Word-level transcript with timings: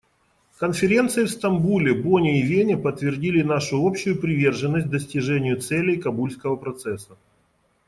Конференции 0.57 1.25
в 1.25 1.29
Стамбуле, 1.29 1.93
Бонне 1.93 2.39
и 2.41 2.43
Вене 2.43 2.75
подтвердили 2.75 3.43
нашу 3.43 3.87
общую 3.87 4.19
приверженность 4.19 4.89
достижению 4.89 5.61
целей 5.61 5.97
Кабульского 5.97 6.55
процесса. 6.55 7.19